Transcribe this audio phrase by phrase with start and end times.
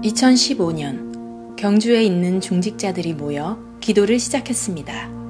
[0.00, 5.22] 2015년 경주에 있는 중직자들이 모여 기도를 시작했습니다.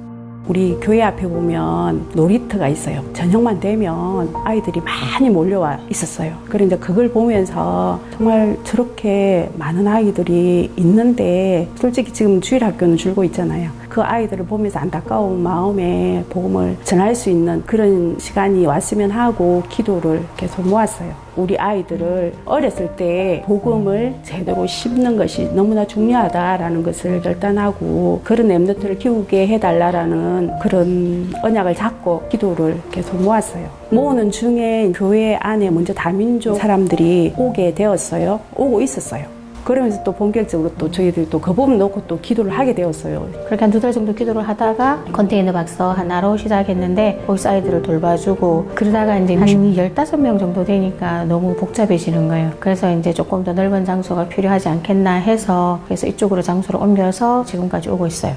[0.47, 3.03] 우리 교회 앞에 보면 놀이터가 있어요.
[3.13, 6.37] 저녁만 되면 아이들이 많이 몰려와 있었어요.
[6.49, 13.71] 그런데 그걸 보면서 정말 저렇게 많은 아이들이 있는데 솔직히 지금 주일 학교는 줄고 있잖아요.
[13.87, 20.67] 그 아이들을 보면서 안타까운 마음에 복음을 전할 수 있는 그런 시간이 왔으면 하고 기도를 계속
[20.67, 21.13] 모았어요.
[21.35, 29.47] 우리 아이들을 어렸을 때 복음을 제대로 심는 것이 너무나 중요하다라는 것을 결단하고 그런 엠너트를 키우게
[29.47, 33.67] 해달라라는 그런 언약을 잡고 기도를 계속 모았어요.
[33.89, 38.39] 모으는 중에 교회 안에 먼저 다민족 사람들이 오게 되었어요.
[38.55, 39.42] 오고 있었어요.
[39.63, 43.29] 그러면서 또 본격적으로 또 저희들 또그 부분 놓고 또 기도를 하게 되었어요.
[43.45, 49.17] 그렇게 한 두 달 정도 기도를 하다가 컨테이너 박서 하나로 시작했는데 거기서 아이들을 돌봐주고 그러다가
[49.17, 52.51] 이제 한 15명 정도 되니까 너무 복잡해지는 거예요.
[52.59, 58.07] 그래서 이제 조금 더 넓은 장소가 필요하지 않겠나 해서 그래서 이쪽으로 장소를 옮겨서 지금까지 오고
[58.07, 58.35] 있어요.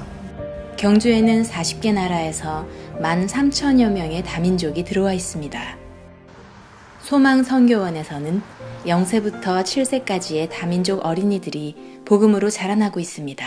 [0.77, 2.65] 경주에는 40개 나라에서
[3.01, 5.59] 13,000여 명의 다민족이 들어와 있습니다.
[7.07, 8.41] 소망 선교원에서는
[8.85, 13.45] 0세부터 7세까지의 다민족 어린이들이 복음으로 자라나고 있습니다.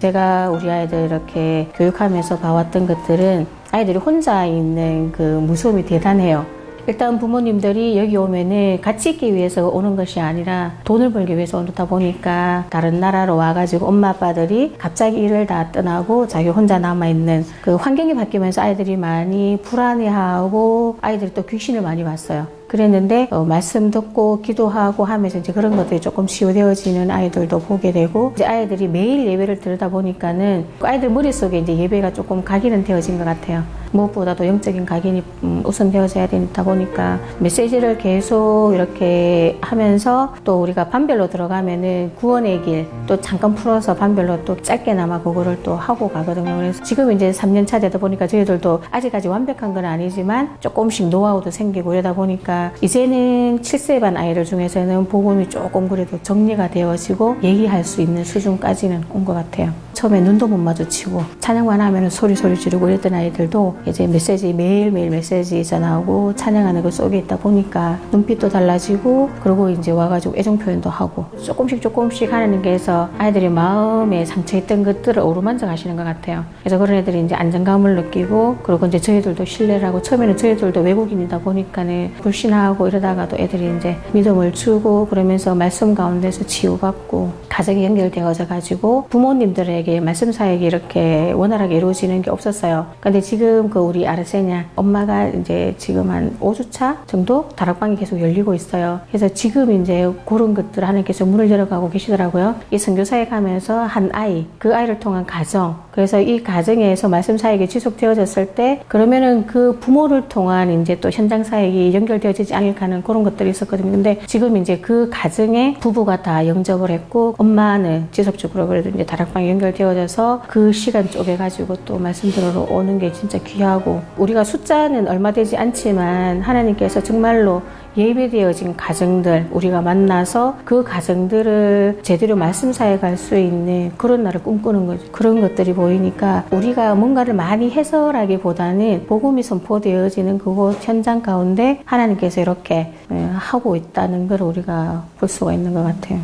[0.00, 6.55] 제가 우리 아이들 이렇게 교육하면서 봐왔던 것들은 아이들이 혼자 있는 그 무서움이 대단해요.
[6.88, 12.66] 일단 부모님들이 여기 오면은 같이 있기 위해서 오는 것이 아니라 돈을 벌기 위해서 오다 보니까
[12.70, 18.62] 다른 나라로 와가지고 엄마 아빠들이 갑자기 일을 다 떠나고 자기 혼자 남아있는 그 환경이 바뀌면서
[18.62, 22.46] 아이들이 많이 불안해하고 아이들이 또 귀신을 많이 봤어요.
[22.68, 28.44] 그랬는데 어, 말씀 듣고 기도하고 하면서 이제 그런 것들이 조금 치유되어지는 아이들도 보게 되고 이제
[28.44, 33.62] 아이들이 매일 예배를 들다 보니까는 그 아이들 머릿속에 이제 예배가 조금 각인은 되어진 것 같아요.
[33.92, 41.28] 무엇보다도 영적인 각인이 음, 우선 되어져야 되다 보니까 메시지를 계속 이렇게 하면서 또 우리가 반별로
[41.28, 46.56] 들어가면은 구원의 길 또 잠깐 풀어서 반별로 또 짧게나마 그거를 또 하고 가거든요.
[46.56, 51.92] 그래서 지금 이제 3년 차 되다 보니까 저희들도 아직까지 완벽한 건 아니지만 조금씩 노하우도 생기고
[51.94, 58.24] 이러다 보니까 이제는 7세 반 아이들 중에서는 복음이 조금 그래도 정리가 되어지고 얘기할 수 있는
[58.24, 59.72] 수준까지는 온 것 같아요.
[59.92, 65.78] 처음에 눈도 못 마주치고 찬양만 하면 소리 소리 지르고 이랬던 아이들도 이제 메시지 매일매일 메시지가
[65.78, 71.80] 나오고 찬양하는 그 속에 있다 보니까 눈빛도 달라지고 그리고 이제 와가지고 애정 표현도 하고 조금씩
[71.80, 72.32] 조금씩
[72.70, 76.44] 해서 아이들이 마음에 상처했던 것들을 어루만져 가시는 것 같아요.
[76.60, 82.12] 그래서 그런 애들이 이제 안정감을 느끼고 그리고 이제 저희들도 신뢰를 하고 처음에는 저희들도 외국인이다 보니까는
[82.20, 90.00] 불신하고 이러다가도 애들이 이제 믿음을 주고 그러면서 말씀 가운데서 치유받고 가정이 연결되어져 가지고 부모님들에게 사역이
[90.00, 92.86] 말씀 사역이 이렇게 원활하게 이루어지는 게 없었어요.
[93.00, 99.00] 근데 지금 그 우리 아르세냐 엄마가 이제 지금 한 5주차 정도 다락방이 계속 열리고 있어요.
[99.08, 102.56] 그래서 지금 이제 그런 것들 하나님께서 문을 열어가고 계시더라고요.
[102.70, 108.54] 이 선교 사역하면서 한 아이 그 아이를 통한 가정 그래서 이 가정에서 말씀 사역이 지속되어졌을
[108.54, 113.92] 때 그러면은 그 부모를 통한 이제 또 현장 사역이 연결되어지지 않을까 하는 그런 것들이 있었거든요.
[113.92, 120.42] 근데 지금 이제 그 가정에 부부가 다 영접을 했고 엄마는 지속적으로 그래도 이제 다락방이 연결되어져서
[120.46, 125.56] 그 시간 쪼개가지고 또 말씀 들으러 오는 게 진짜 귀 하고 우리가 숫자는 얼마 되지
[125.56, 127.62] 않지만 하나님께서 정말로
[127.96, 135.10] 예배되어진 가정들 우리가 만나서 그 가정들을 제대로 말씀 사역할 수 있는 그런 날을 꿈꾸는 거죠.
[135.12, 143.30] 그런 것들이 보이니까 우리가 뭔가를 많이 해설하기보다는 복음이 선포되어지는 그곳 현장 가운데 하나님께서 이렇게 예,
[143.34, 146.20] 하고 있다는 걸 우리가 볼 수가 있는 것 같아요.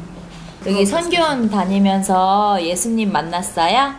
[0.66, 3.94] 여기 선교원 다니면서 예수님 만났어요?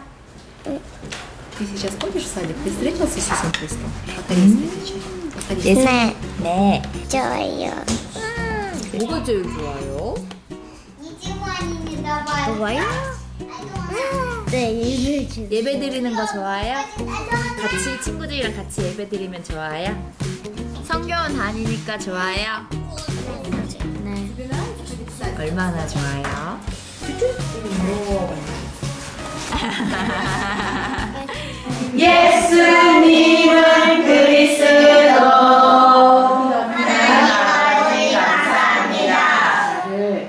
[5.63, 5.81] 예수...
[5.83, 6.15] 네.
[6.39, 6.81] 네.
[7.09, 7.71] 좋아요.
[8.99, 10.15] 뭐가 제일 좋아요?
[12.55, 12.81] 좋아요?
[14.51, 15.47] 네, 예배 주.
[15.49, 16.75] 예배 드리는 거 좋아요?
[17.61, 20.13] 같이 친구들이랑 같이 예배 드리면 좋아요?
[20.85, 22.67] 성교원 다니니까 좋아요?
[24.03, 24.29] 네.
[25.39, 26.59] 얼마나 좋아요?
[31.95, 34.63] 예수님은 그리스도.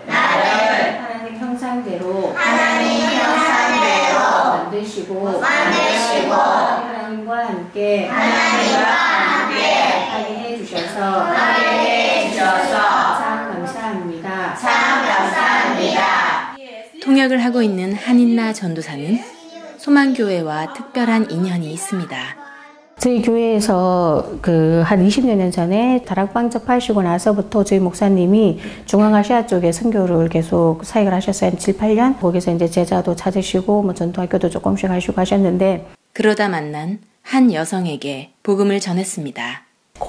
[0.06, 4.18] 하나님 형상대로 하나님 형상대로
[4.58, 8.43] 만드시고 만드시고 하나님과 함께 하나님
[17.24, 19.18] 통역을 하고 있는 한인나 전도사는
[19.78, 22.16] 소망교회와 특별한 인연이 있습니다.
[22.98, 30.84] 저희 교회에서 그 한 20년 전에 다락방 접하시고 나서부터 저희 목사님이 중앙아시아 쪽에 선교를 계속
[30.84, 31.50] 사역을 하셨어요.
[31.50, 32.20] 한 7, 8년.
[32.20, 39.62] 거기서 이제 제자도 찾으시고 뭐 전도학교도 조금씩 하시고 하셨는데 그러다 만난 한 여성에게 복음을 전했습니다.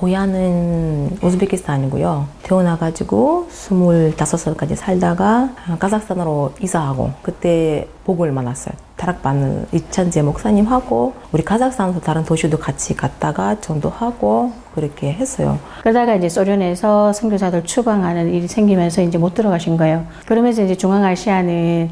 [0.05, 2.27] 고향은 우즈베키스탄이고요.
[2.43, 5.49] 태어나가지고 25살까지 살다가
[5.79, 8.75] 카자흐스탄으로 이사하고 그때 복을 만났어요.
[8.97, 15.59] 다락방을 이찬재 목사님하고 우리 카자흐스탄에서 다른 도시도 같이 갔다가 전도하고 그렇게 했어요.
[15.81, 20.05] 그러다가 이제 소련에서 선교사들 추방하는 일이 생기면서 이제 못 들어가신 거예요.
[20.25, 21.89] 그러면서 이제 중앙아시아는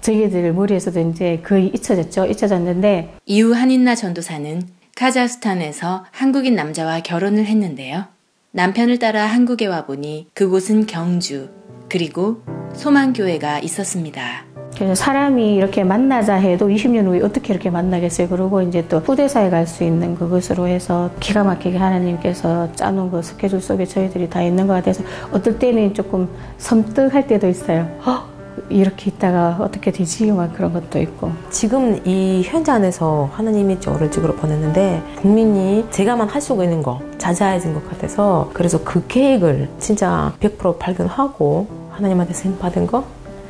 [0.00, 2.26] 저희들 머리에서도 이제 거의 잊혀졌죠.
[2.26, 8.06] 잊혀졌는데 이후 한인나 전도사는 카자흐스탄에서 한국인 남자와 결혼을 했는데요.
[8.50, 11.50] 남편을 따라 한국에 와보니 그곳은 경주,
[11.88, 12.42] 그리고
[12.74, 14.44] 소망교회가 있었습니다.
[14.74, 18.28] 그래서 사람이 이렇게 만나자 해도 20년 후에 어떻게 이렇게 만나겠어요.
[18.28, 23.60] 그리고 이제 또 후대사에 갈 수 있는 그것으로 해서 기가 막히게 하나님께서 짜놓은 그 스케줄
[23.60, 26.28] 속에 저희들이 다 있는 것 같아서 어떨 때는 조금
[26.58, 27.88] 섬뜩할 때도 있어요.
[28.04, 28.37] 헉,
[28.68, 30.30] 이렇게 있다가 어떻게 되지?
[30.32, 31.32] 막 그런 것도 있고.
[31.50, 37.88] 지금 이 현장에서 하나님이 저를 찍으러 보냈는데 국민이 제가만 할 수가 있는 거 자자해진 것
[37.90, 43.04] 같아서 그래서 그 계획을 진짜 100% 발견하고 하나님한테 생 받은 거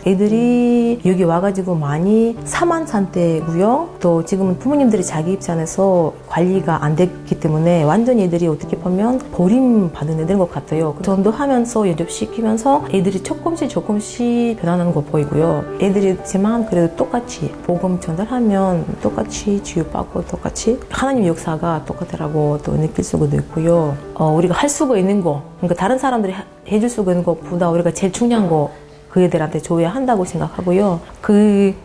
[0.08, 3.96] 애들이 여기 와가지고 많이 사만 상태고요.
[4.00, 10.38] 또 지금은 부모님들이 자기 입장에서 관리가 안 됐기 때문에 완전히 애들이 어떻게 보면 버림받은 애들인
[10.38, 10.96] 것 같아요.
[11.02, 15.64] 전도하면서 연접시키면서 애들이 조금씩 조금씩 변하는 거 보이고요.
[15.82, 23.94] 애들이지만 그래도 똑같이 복음 전달하면 똑같이 치유받고 똑같이 하나님 역사가 똑같더라고 또 느낄 수가 있고요.
[24.14, 26.32] 어, 우리가 할 수가 있는 거, 그러니까 다른 사람들이
[26.66, 28.70] 해줄 수가 있는 것보다 우리가 제일 중요한 거
[29.09, 31.01] 그 애들한테 줘야 한다고 생각하고요.
[31.21, 31.75] 그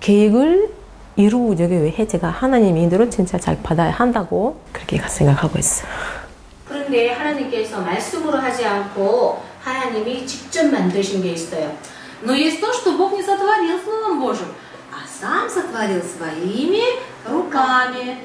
[0.00, 0.68] 계획을
[1.16, 5.88] 이루기 위해 제가 하나님 인도를 진짜 잘 받아야 한다고 그렇게 생각하고 있어요.
[6.68, 11.72] 그런데 하나님께서 말씀으로 하지 않고 하나님이 직접 만드신 게 있어요.
[12.22, 14.48] Но есть то, что Бог не сотворил Словом Божьим,
[14.90, 16.82] а сам сотворил своими
[17.26, 18.16] руками.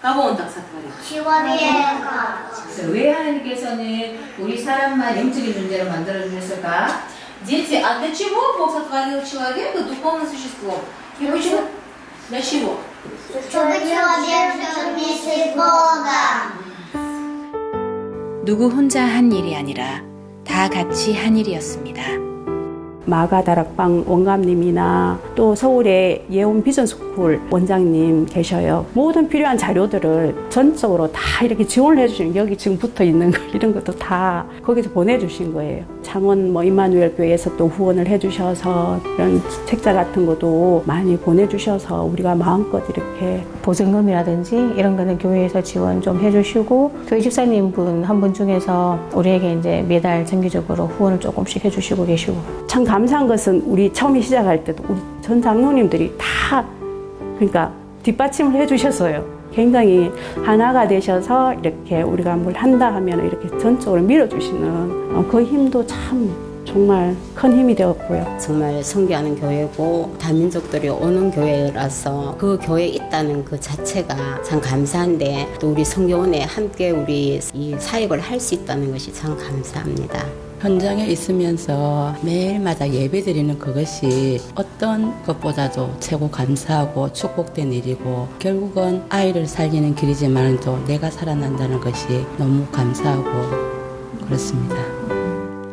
[0.00, 0.90] Кого Он так сотворил?
[1.08, 2.50] человека.
[2.88, 7.06] 왜 하나님께서는 우리 사람만 영적인 존재로 만들어 주셨을까?
[7.42, 10.80] Дети, а для чего Бог сотворил человека духовным существом?
[11.20, 11.62] И почему?
[12.28, 12.78] Для чего?
[13.48, 16.64] чтобы человек жил вместе с Богом.
[18.44, 20.02] 누구 혼자 한 일이 아니라
[20.46, 22.27] 다 같이 한 일이었습니다.
[23.05, 28.85] 마가다락방 원감님이나 또 서울의 예원 비전스쿨 원장님 계셔요.
[28.93, 33.93] 모든 필요한 자료들을 전적으로 다 이렇게 지원을 해주시는 여기 지금 붙어 있는 거 이런 것도
[33.93, 35.83] 다 거기서 보내주신 거예요.
[36.01, 42.81] 창원 뭐 임마누엘 교회에서 또 후원을 해주셔서 이런 책자 같은 것도 많이 보내주셔서 우리가 마음껏
[42.89, 49.53] 이렇게 보증금이라든지 이런 거는 교회에서 지원 좀 해주시고 교회 집사님 분 한 분 중에서 우리에게
[49.53, 52.35] 이제 매달 정기적으로 후원을 조금씩 해주시고 계시고
[52.67, 56.65] 참 감사한 것은 우리 처음에 시작할 때도 우리 전 장로님들이 다
[57.35, 57.71] 그러니까
[58.01, 59.23] 뒷받침을 해주셨어요.
[59.53, 60.11] 굉장히
[60.43, 66.33] 하나가 되셔서 이렇게 우리가 뭘 한다 하면 이렇게 전적으로 밀어주시는 어, 그 힘도 참
[66.65, 68.37] 정말 큰 힘이 되었고요.
[68.39, 75.85] 정말 성교하는 교회고 다민족들이 오는 교회라서 그 교회에 있다는 그 자체가 참 감사한데 또 우리
[75.85, 80.48] 성교원에 함께 우리 이 사역을 할 수 있다는 것이 참 감사합니다.
[80.59, 89.95] 현장에 있으면서 매일마다 예배 드리는 그것이 어떤 것보다도 최고 감사하고 축복된 일이고 결국은 아이를 살리는
[89.95, 93.29] 길이지만 또 내가 살아난다는 것이 너무 감사하고
[94.25, 94.75] 그렇습니다.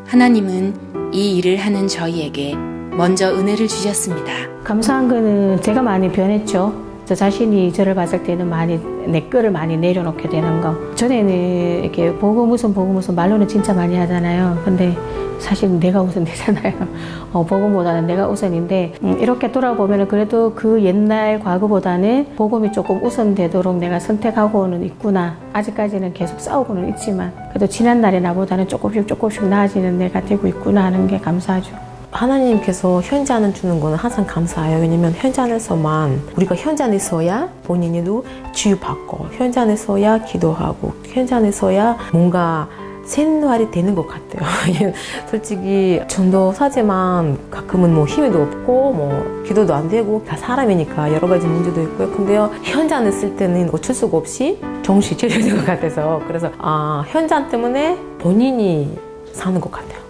[0.07, 4.33] 하나님은 이 일을 하는 저희에게 먼저 은혜를 주셨습니다.
[4.63, 6.86] 감사한 거는 제가 많이 변했죠.
[7.07, 10.75] 저 자신이 저를 봤을 때는 많이 내 거를 많이 내려놓게 되는 거.
[10.97, 14.61] 전에는 이렇게 보고 무슨 보고 무슨 말로는 진짜 많이 하잖아요.
[14.65, 14.93] 근데
[15.39, 16.75] 사실 내가 우선 되잖아요.
[17.33, 24.01] 어, 복음보다는 내가 우선인데 음, 이렇게 돌아보면 그래도 그 옛날 과거보다는 복음이 조금 우선되도록 내가
[24.01, 25.37] 선택하고는 있구나.
[25.53, 31.07] 아직까지는 계속 싸우고는 있지만 그래도 지난 날의 나보다는 조금씩 조금씩 나아지는 내가 되고 있구나 하는
[31.07, 31.86] 게 감사하죠.
[32.11, 34.81] 하나님께서 현장을 주는 거는 항상 감사해요.
[34.81, 42.69] 왜냐면 현장에서만 우리가 현장에서야 본인이도 치유받고 현장에서야 기도하고 현장에서야 뭔가
[43.07, 44.49] 생활이 되는 것 같아요.
[45.31, 51.81] 솔직히 전도사지만 가끔은 뭐 힘도 없고 뭐 기도도 안 되고 다 사람이니까 여러 가지 문제도
[51.83, 52.11] 있고요.
[52.11, 57.97] 근데요 현장에 있을 때는 어쩔 수가 없이 정신 차려야 것 같아서 그래서 아 현장 때문에
[58.19, 58.99] 본인이
[59.33, 60.01] 사는 것 같아요.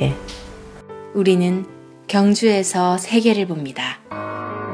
[0.00, 0.14] 예.
[1.14, 1.66] 우리는
[2.08, 3.98] 경주에서 세계를 봅니다.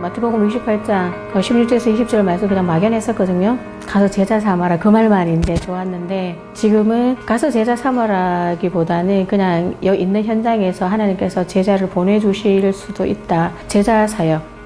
[0.01, 3.59] 마태복음 28장 그 16절에서 20절 말씀 그냥 막연했었거든요.
[3.85, 10.87] 가서 제자 삼아라 그 말만 이제 좋았는데 지금은 가서 제자 삼아라기보다는 그냥 여기 있는 현장에서
[10.87, 13.53] 하나님께서 제자를 보내주실 수도 있다.
[13.67, 14.58] 제자 사역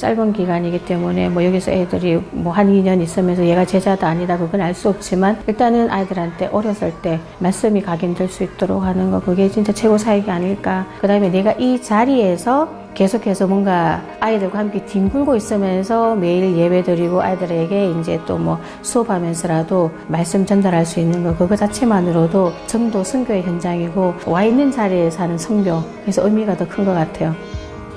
[0.00, 4.74] 짧은 기간이기 때문에 뭐 여기서 애들이 뭐 한 2년 있으면서 얘가 제자도 아니다 그건 알
[4.74, 9.98] 수 없지만 일단은 아이들한테 어렸을 때 말씀이 각인될 수 있도록 하는 거 그게 진짜 최고
[9.98, 16.82] 사역이 아닐까 그 다음에 내가 이 자리에서 계속해서 뭔가 아이들과 함께 뒹굴고 있으면서 매일 예배
[16.82, 23.42] 드리고 아이들에게 이제 또 뭐 수업하면서라도 말씀 전달할 수 있는 거 그거 자체만으로도 전도 선교의
[23.42, 27.34] 현장이고 와 있는 자리에서 하는 성교 그래서 의미가 더 큰 것 같아요.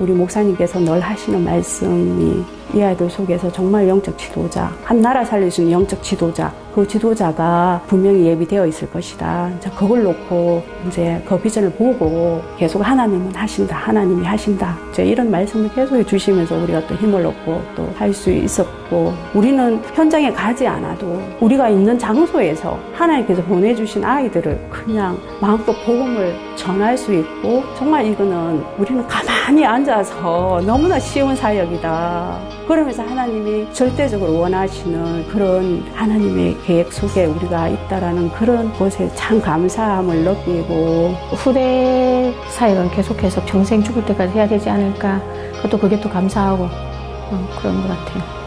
[0.00, 5.24] 우리 목사님께서 늘 하시는 말씀이 이 아이들 속에서 정말 영적 지도자, 한 나라
[5.62, 9.50] 있는 영적 지도자, 그 지도자가 분명히 예비되어 있을 것이다.
[9.58, 13.76] 이제 그걸 놓고 이제 그 비전을 보고 계속 하나님은 하신다.
[13.76, 14.76] 하나님이 하신다.
[14.90, 20.32] 이제 이런 말씀을 계속 해주시면서 우리가 또 힘을 얻고 또 할 수 있었고 우리는 현장에
[20.32, 28.06] 가지 않아도 우리가 있는 장소에서 하나님께서 보내주신 아이들을 그냥 마음껏 복음을 전할 수 있고 정말
[28.06, 32.38] 이거는 우리는 가만히 앉아서 너무나 쉬운 사역이다.
[32.66, 41.08] 그러면서 하나님이 절대적으로 원하시는 그런 하나님의 계획 속에 우리가 있다라는 그런 것에 참 감사함을 느끼고
[41.36, 45.20] 후대 사역은 계속해서 평생 죽을 때까지 해야 되지 않을까
[45.56, 48.44] 그것도 그게 또 감사하고 어, 그런 것 같아요.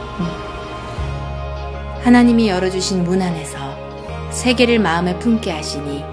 [2.04, 3.58] 하나님이 열어주신 문 안에서
[4.32, 6.04] 세계를 마음에 품게 하시니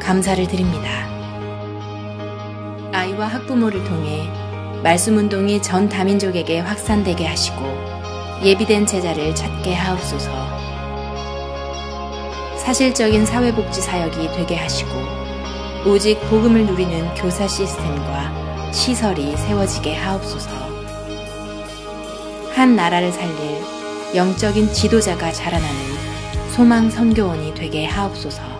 [0.00, 0.88] 감사를 드립니다.
[2.92, 4.49] 아이와 학부모를 통해
[4.82, 7.62] 말씀 운동이 전 다민족에게 확산되게 하시고
[8.42, 10.30] 예비된 제자를 찾게 하옵소서.
[12.56, 14.90] 사실적인 사회복지 사역이 되게 하시고
[15.86, 20.50] 오직 복음을 누리는 교사 시스템과 시설이 세워지게 하옵소서.
[22.54, 23.36] 한 나라를 살릴
[24.14, 25.78] 영적인 지도자가 자라나는
[26.52, 28.59] 소망 선교원이 되게 하옵소서.